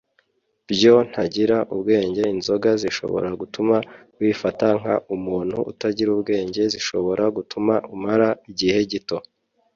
[0.71, 3.75] Byo ntagira ubwenge inzoga zishobora gutuma
[4.19, 4.85] wifata nk
[5.15, 9.17] umuntu utagira ubwenge zishobora gutuma umara igihe gito